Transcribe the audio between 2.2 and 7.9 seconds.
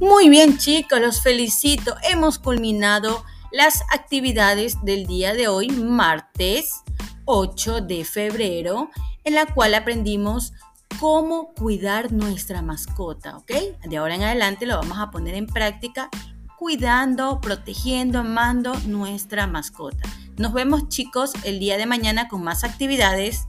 culminado las actividades del día de hoy, martes 8